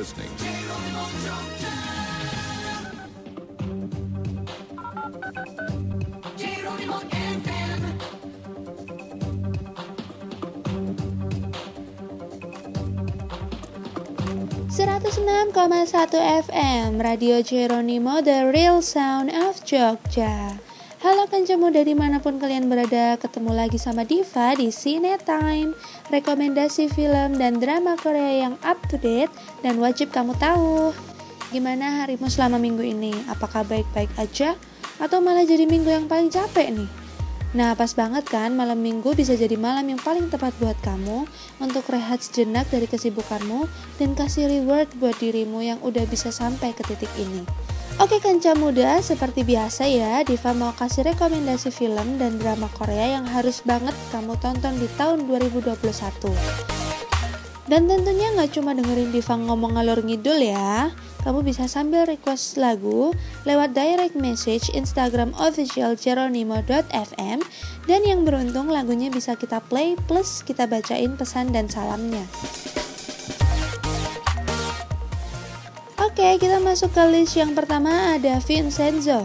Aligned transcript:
listening. 0.00 0.32
Geronimo 6.38 6.98
FM. 7.12 7.80
106,1 14.70 16.16
FM 16.48 17.02
Radio 17.02 17.42
Jeronimo 17.42 18.24
The 18.24 18.50
Real 18.50 18.80
Sound 18.80 19.28
of 19.28 19.60
Jogja 19.68 20.69
Halo 21.00 21.24
kanca 21.32 21.56
muda 21.56 21.80
di 21.80 21.96
mana 21.96 22.20
pun 22.20 22.36
kalian 22.36 22.68
berada 22.68 23.16
Ketemu 23.16 23.56
lagi 23.56 23.80
sama 23.80 24.04
Diva 24.04 24.52
di 24.52 24.68
Cine 24.68 25.16
Time 25.16 25.72
Rekomendasi 26.12 26.92
film 26.92 27.40
dan 27.40 27.56
drama 27.56 27.96
Korea 27.96 28.44
yang 28.44 28.60
up 28.60 28.76
to 28.92 29.00
date 29.00 29.32
Dan 29.64 29.80
wajib 29.80 30.12
kamu 30.12 30.36
tahu 30.36 30.92
Gimana 31.56 32.04
harimu 32.04 32.28
selama 32.28 32.60
minggu 32.60 32.84
ini? 32.84 33.16
Apakah 33.32 33.64
baik-baik 33.64 34.12
aja? 34.20 34.60
Atau 35.00 35.24
malah 35.24 35.48
jadi 35.48 35.64
minggu 35.64 35.88
yang 35.88 36.04
paling 36.04 36.28
capek 36.28 36.68
nih? 36.68 36.90
Nah, 37.56 37.72
pas 37.72 37.96
banget 37.96 38.28
kan 38.28 38.52
malam 38.52 38.84
minggu 38.84 39.16
bisa 39.16 39.32
jadi 39.32 39.56
malam 39.56 39.88
yang 39.88 39.98
paling 40.04 40.28
tepat 40.28 40.52
buat 40.60 40.76
kamu 40.84 41.24
untuk 41.64 41.88
rehat 41.88 42.20
sejenak 42.20 42.68
dari 42.68 42.84
kesibukanmu 42.84 43.66
dan 43.96 44.12
kasih 44.12 44.52
reward 44.52 44.86
buat 45.00 45.16
dirimu 45.16 45.64
yang 45.64 45.80
udah 45.80 46.04
bisa 46.06 46.28
sampai 46.28 46.76
ke 46.76 46.84
titik 46.84 47.10
ini. 47.16 47.42
Oke 48.00 48.16
kanca 48.16 48.56
muda, 48.56 48.96
seperti 49.04 49.44
biasa 49.44 49.84
ya, 49.84 50.24
Diva 50.24 50.56
mau 50.56 50.72
kasih 50.72 51.12
rekomendasi 51.12 51.68
film 51.68 52.16
dan 52.16 52.40
drama 52.40 52.64
Korea 52.72 53.20
yang 53.20 53.28
harus 53.28 53.60
banget 53.60 53.92
kamu 54.08 54.40
tonton 54.40 54.72
di 54.80 54.88
tahun 54.96 55.28
2021. 55.28 55.76
Dan 57.68 57.92
tentunya 57.92 58.32
nggak 58.32 58.56
cuma 58.56 58.72
dengerin 58.72 59.12
Diva 59.12 59.36
ngomong 59.36 59.76
ngalor 59.76 60.00
ngidul 60.00 60.40
ya, 60.40 60.88
kamu 61.28 61.44
bisa 61.44 61.68
sambil 61.68 62.08
request 62.08 62.56
lagu 62.56 63.12
lewat 63.44 63.76
direct 63.76 64.16
message 64.16 64.72
Instagram 64.72 65.36
official 65.36 65.92
jeronimo.fm 65.92 67.38
dan 67.84 68.00
yang 68.00 68.24
beruntung 68.24 68.72
lagunya 68.72 69.12
bisa 69.12 69.36
kita 69.36 69.60
play 69.68 69.92
plus 70.08 70.40
kita 70.40 70.64
bacain 70.64 71.20
pesan 71.20 71.52
dan 71.52 71.68
salamnya. 71.68 72.24
Oke, 76.20 76.44
kita 76.44 76.60
masuk 76.60 76.92
ke 76.92 77.00
list 77.08 77.32
yang 77.40 77.56
pertama 77.56 78.12
ada 78.12 78.36
Vincenzo. 78.44 79.24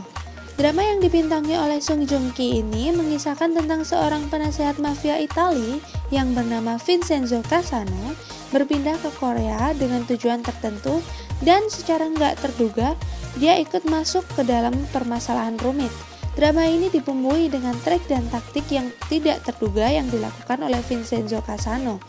Drama 0.56 0.80
yang 0.80 1.04
dibintangi 1.04 1.52
oleh 1.60 1.84
Sung 1.84 2.08
Joong 2.08 2.32
Ki 2.32 2.64
ini 2.64 2.88
mengisahkan 2.96 3.52
tentang 3.52 3.84
seorang 3.84 4.32
penasehat 4.32 4.80
mafia 4.80 5.20
Itali 5.20 5.84
yang 6.08 6.32
bernama 6.32 6.80
Vincenzo 6.80 7.44
Casano 7.44 8.16
berpindah 8.56 8.96
ke 9.04 9.12
Korea 9.20 9.76
dengan 9.76 10.08
tujuan 10.08 10.40
tertentu 10.40 11.04
dan 11.44 11.68
secara 11.68 12.08
nggak 12.08 12.40
terduga 12.40 12.96
dia 13.36 13.60
ikut 13.60 13.84
masuk 13.92 14.24
ke 14.32 14.48
dalam 14.48 14.72
permasalahan 14.96 15.60
rumit. 15.60 15.92
Drama 16.40 16.64
ini 16.64 16.88
dibumbui 16.88 17.52
dengan 17.52 17.76
trik 17.84 18.08
dan 18.08 18.24
taktik 18.32 18.72
yang 18.72 18.88
tidak 19.12 19.44
terduga 19.44 19.92
yang 19.92 20.08
dilakukan 20.08 20.64
oleh 20.64 20.80
Vincenzo 20.80 21.44
Casano. 21.44 22.00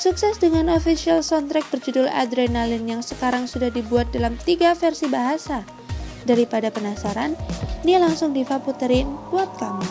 Sukses 0.00 0.40
dengan 0.40 0.72
official 0.72 1.20
soundtrack 1.20 1.68
berjudul 1.68 2.08
Adrenaline 2.08 2.88
yang 2.88 3.04
sekarang 3.04 3.44
sudah 3.44 3.68
dibuat 3.68 4.08
dalam 4.08 4.32
tiga 4.48 4.72
versi 4.72 5.04
bahasa. 5.12 5.60
Daripada 6.24 6.72
penasaran, 6.72 7.36
ini 7.84 8.00
langsung 8.00 8.32
Diva 8.32 8.56
puterin 8.64 9.12
buat 9.28 9.52
kamu. 9.60 9.84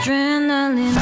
Adrenaline 0.00 0.96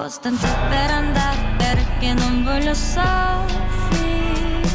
costante 0.00 0.46
per 0.68 0.90
andare 0.92 1.38
perché 1.56 2.12
non 2.12 2.44
voglio 2.44 2.72
soffrire. 2.72 4.68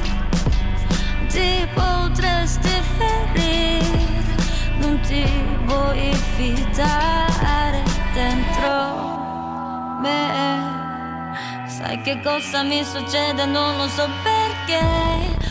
Ti 1.30 1.66
potresti 1.74 2.70
ferire 2.98 4.36
Non 4.80 5.00
ti 5.00 5.26
vuoi 5.64 6.14
fidare 6.36 7.84
dentro 8.14 9.98
me. 10.02 11.32
Sai 11.68 12.02
che 12.02 12.20
cosa 12.22 12.64
mi 12.64 12.84
succede? 12.84 13.46
Non 13.46 13.78
lo 13.78 13.88
so 13.88 14.06
perché 14.24 15.43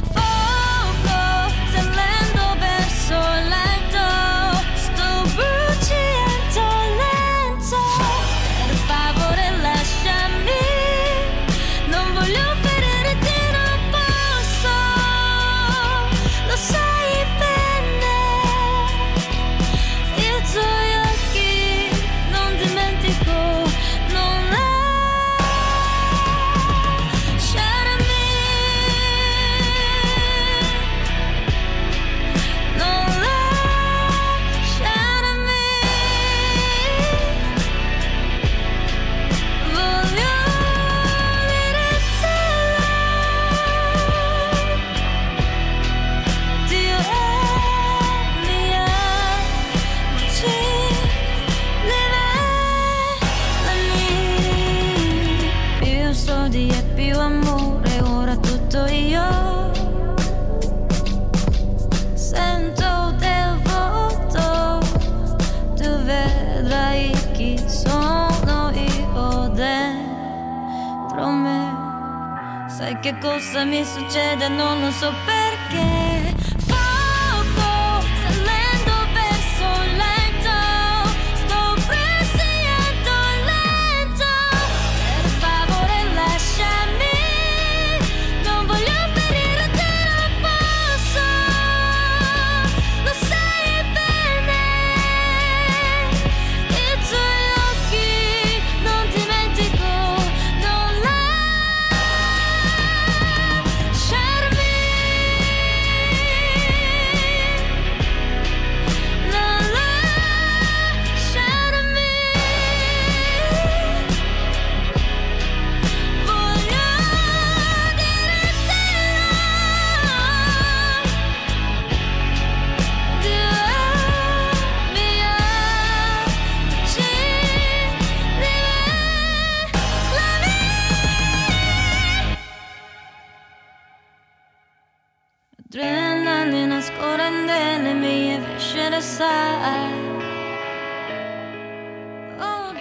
Che 73.00 73.18
cosa 73.18 73.64
mi 73.64 73.84
succede? 73.84 74.48
Non 74.48 74.80
lo 74.80 74.90
so 74.90 75.12
perché 75.24 76.01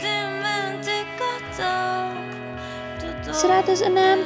dimenticato 0.01 1.75
106,1 3.29 4.25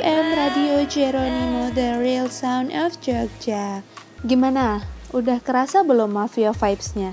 FM 0.00 0.24
Radio 0.32 0.80
Jeronimo 0.88 1.68
The 1.76 2.00
Real 2.00 2.32
Sound 2.32 2.72
of 2.72 2.96
Jogja 3.04 3.84
Gimana? 4.24 4.80
Udah 5.12 5.44
kerasa 5.44 5.84
belum 5.84 6.16
Mafia 6.16 6.56
vibes-nya? 6.56 7.12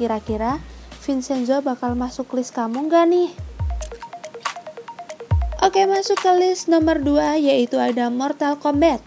Kira-kira 0.00 0.64
Vincenzo 1.04 1.60
bakal 1.60 1.92
masuk 1.92 2.32
list 2.32 2.56
kamu 2.56 2.88
nggak 2.88 3.06
nih? 3.12 3.30
Oke 5.60 5.84
masuk 5.84 6.16
ke 6.16 6.32
list 6.40 6.72
nomor 6.72 6.96
2 6.96 7.44
yaitu 7.44 7.76
ada 7.76 8.08
Mortal 8.08 8.56
Kombat 8.56 9.04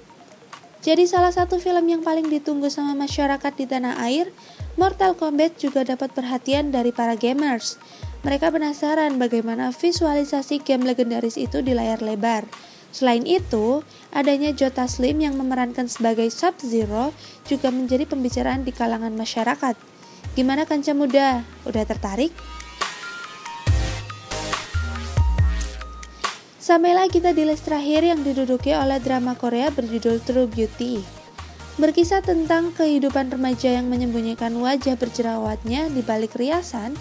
Jadi 0.85 1.09
salah 1.09 1.33
satu 1.33 1.57
film 1.57 1.89
yang 1.89 2.01
paling 2.05 2.29
ditunggu 2.29 2.69
sama 2.69 2.93
masyarakat 2.93 3.53
di 3.57 3.65
tanah 3.65 3.97
air 4.05 4.29
Mortal 4.77 5.17
Kombat 5.17 5.57
juga 5.57 5.81
dapat 5.81 6.13
perhatian 6.13 6.69
dari 6.69 6.93
para 6.93 7.17
gamers 7.17 7.81
mereka 8.25 8.49
penasaran 8.49 9.21
bagaimana 9.21 9.69
visualisasi 9.69 10.59
game 10.59 10.83
legendaris 10.89 11.37
itu 11.37 11.61
di 11.61 11.77
layar 11.77 12.01
lebar. 12.01 12.43
Selain 12.89 13.21
itu, 13.23 13.87
adanya 14.09 14.49
Jota 14.51 14.89
Slim 14.89 15.21
yang 15.21 15.39
memerankan 15.39 15.85
sebagai 15.85 16.27
Sub-Zero 16.27 17.13
juga 17.45 17.69
menjadi 17.69 18.09
pembicaraan 18.09 18.65
di 18.65 18.73
kalangan 18.73 19.13
masyarakat. 19.13 19.75
Gimana 20.33 20.65
kanca 20.65 20.91
muda? 20.91 21.45
Udah 21.63 21.83
tertarik? 21.85 22.33
Sampailah 26.67 27.07
kita 27.07 27.31
di 27.31 27.47
list 27.47 27.63
terakhir 27.63 28.03
yang 28.03 28.27
diduduki 28.27 28.75
oleh 28.75 28.99
drama 28.99 29.39
Korea 29.39 29.71
berjudul 29.71 30.19
True 30.19 30.51
Beauty. 30.51 30.99
Berkisah 31.79 32.19
tentang 32.19 32.75
kehidupan 32.75 33.31
remaja 33.31 33.71
yang 33.71 33.87
menyembunyikan 33.87 34.51
wajah 34.59 34.99
berjerawatnya 34.99 35.87
di 35.87 36.03
balik 36.03 36.35
riasan 36.35 36.91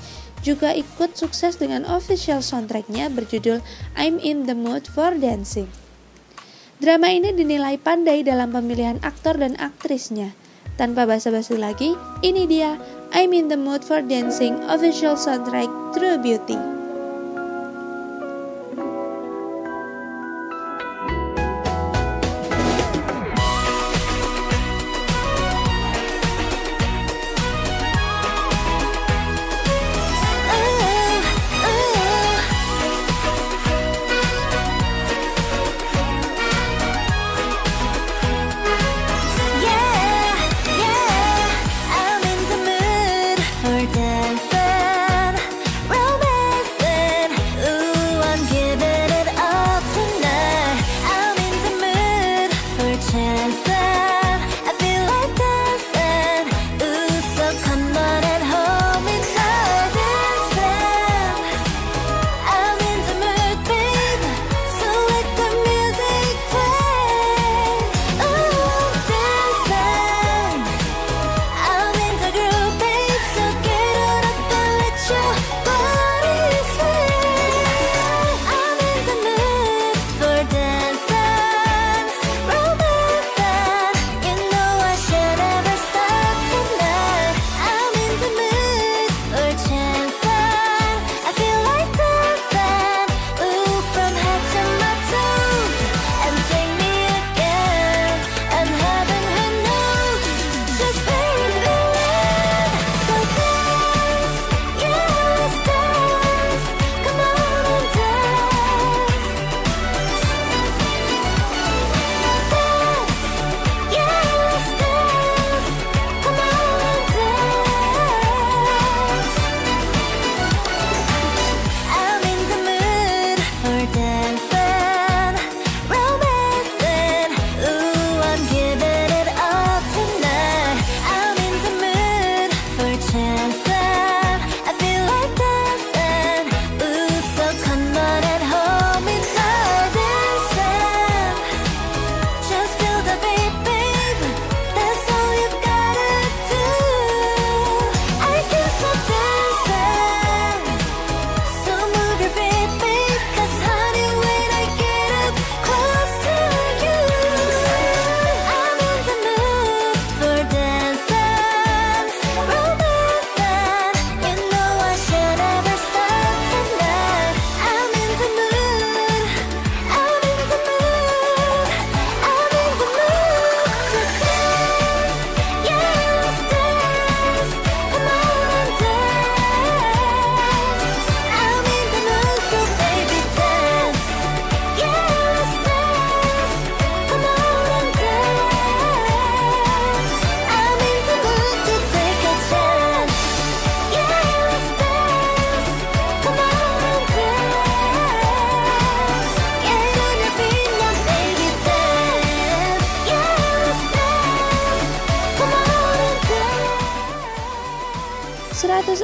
juga 0.47 0.71
ikut 0.71 1.19
sukses 1.19 1.59
dengan 1.59 1.83
official 1.83 2.47
soundtracknya 2.47 3.11
berjudul 3.11 3.59
I'm 3.99 4.23
in 4.23 4.47
the 4.47 4.55
Mood 4.55 4.87
for 4.87 5.19
Dancing. 5.19 5.67
Drama 6.79 7.11
ini 7.11 7.35
dinilai 7.35 7.75
pandai 7.83 8.23
dalam 8.23 8.55
pemilihan 8.55 9.03
aktor 9.03 9.35
dan 9.35 9.59
aktrisnya. 9.59 10.31
Tanpa 10.79 11.11
basa-basi 11.11 11.59
lagi, 11.59 11.91
ini 12.23 12.47
dia 12.47 12.79
I'm 13.11 13.35
in 13.35 13.51
the 13.51 13.59
Mood 13.59 13.83
for 13.83 13.99
Dancing 13.99 14.63
official 14.71 15.19
soundtrack 15.19 15.67
True 15.91 16.23
Beauty. 16.23 16.76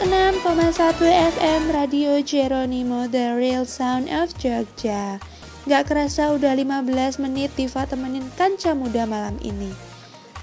FM 0.02 1.70
Radio 1.70 2.18
Jeronimo 2.18 3.06
The 3.06 3.38
Real 3.38 3.62
Sound 3.62 4.10
of 4.10 4.34
Jogja. 4.34 5.22
Gak 5.70 5.86
kerasa 5.86 6.34
udah 6.34 6.58
15 6.58 7.22
menit 7.22 7.54
Diva 7.54 7.86
temenin 7.86 8.26
kanca 8.34 8.74
muda 8.74 9.06
malam 9.06 9.38
ini. 9.46 9.70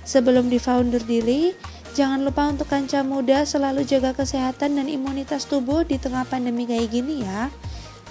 Sebelum 0.08 0.48
Diva 0.48 0.80
undur 0.80 1.04
diri 1.04 1.52
Jangan 1.92 2.24
lupa 2.24 2.48
untuk 2.48 2.72
kanca 2.72 3.04
muda 3.04 3.44
selalu 3.44 3.84
jaga 3.84 4.16
kesehatan 4.16 4.80
dan 4.80 4.88
imunitas 4.88 5.44
tubuh 5.44 5.84
di 5.84 6.00
tengah 6.00 6.24
pandemi 6.24 6.64
kayak 6.64 6.96
gini 6.96 7.28
ya. 7.28 7.52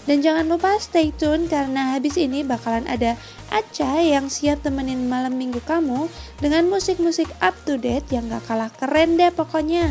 Dan 0.05 0.21
jangan 0.21 0.53
lupa 0.53 0.77
stay 0.77 1.17
tune 1.17 1.49
karena 1.49 1.97
habis 1.97 2.21
ini 2.21 2.45
bakalan 2.45 2.85
ada 2.85 3.17
Aca 3.49 4.05
yang 4.05 4.29
siap 4.29 4.61
temenin 4.61 5.09
malam 5.09 5.41
minggu 5.41 5.65
kamu 5.65 6.13
dengan 6.45 6.69
musik-musik 6.69 7.33
up 7.41 7.57
to 7.65 7.81
date 7.81 8.05
yang 8.13 8.29
gak 8.29 8.45
kalah 8.45 8.69
keren 8.69 9.17
deh 9.17 9.33
pokoknya. 9.33 9.89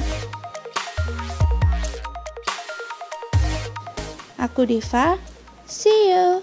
Aku 4.47 4.63
Diva. 4.63 5.19
See 5.67 6.07
you. 6.07 6.39